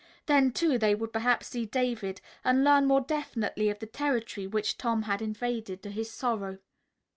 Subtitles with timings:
[0.25, 4.75] Then, too, they would perhaps see David and learn more definitely of the territory which
[4.79, 6.57] Tom had invaded to his sorrow.